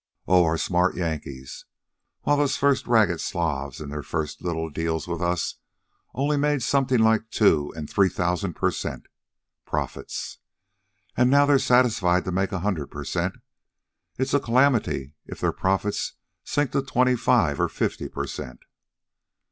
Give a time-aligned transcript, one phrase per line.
[0.27, 1.65] "Oh, our smart Yankees!
[2.21, 5.57] Why, those first ragged Slavs in their first little deals with us
[6.15, 9.05] only made something like two and three thousand per cent.
[9.63, 10.39] profits.
[11.15, 13.35] And now they're satisfied to make a hundred per cent.
[14.17, 16.13] It's a calamity if their profits
[16.43, 18.61] sink to twenty five or fifty per cent."